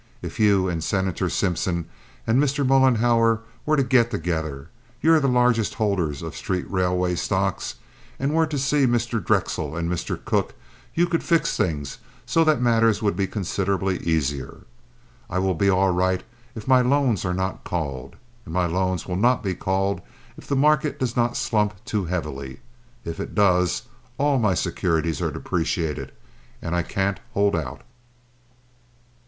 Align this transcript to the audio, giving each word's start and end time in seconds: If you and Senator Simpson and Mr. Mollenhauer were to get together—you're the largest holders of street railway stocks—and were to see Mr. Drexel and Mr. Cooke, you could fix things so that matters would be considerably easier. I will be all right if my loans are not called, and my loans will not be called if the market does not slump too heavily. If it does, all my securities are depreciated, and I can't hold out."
If 0.23 0.39
you 0.39 0.67
and 0.67 0.83
Senator 0.83 1.29
Simpson 1.29 1.87
and 2.25 2.41
Mr. 2.41 2.65
Mollenhauer 2.65 3.41
were 3.67 3.77
to 3.77 3.83
get 3.83 4.09
together—you're 4.09 5.19
the 5.19 5.27
largest 5.27 5.75
holders 5.75 6.23
of 6.23 6.35
street 6.35 6.65
railway 6.71 7.13
stocks—and 7.13 8.33
were 8.33 8.47
to 8.47 8.57
see 8.57 8.87
Mr. 8.87 9.23
Drexel 9.23 9.75
and 9.77 9.87
Mr. 9.91 10.25
Cooke, 10.25 10.55
you 10.95 11.05
could 11.05 11.23
fix 11.23 11.55
things 11.55 11.99
so 12.25 12.43
that 12.45 12.59
matters 12.63 13.03
would 13.03 13.15
be 13.15 13.27
considerably 13.27 13.99
easier. 13.99 14.61
I 15.29 15.37
will 15.37 15.53
be 15.53 15.69
all 15.69 15.91
right 15.91 16.23
if 16.55 16.67
my 16.67 16.81
loans 16.81 17.23
are 17.23 17.35
not 17.35 17.63
called, 17.63 18.15
and 18.43 18.55
my 18.55 18.65
loans 18.65 19.05
will 19.05 19.15
not 19.17 19.43
be 19.43 19.53
called 19.53 20.01
if 20.35 20.47
the 20.47 20.55
market 20.55 20.97
does 20.97 21.15
not 21.15 21.37
slump 21.37 21.75
too 21.85 22.05
heavily. 22.05 22.61
If 23.05 23.19
it 23.19 23.35
does, 23.35 23.83
all 24.17 24.39
my 24.39 24.55
securities 24.55 25.21
are 25.21 25.29
depreciated, 25.29 26.11
and 26.59 26.75
I 26.75 26.81
can't 26.81 27.19
hold 27.35 27.55
out." 27.55 27.83